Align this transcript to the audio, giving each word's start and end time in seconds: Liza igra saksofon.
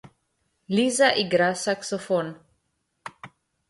Liza 0.75 1.09
igra 1.25 1.51
saksofon. 1.67 2.35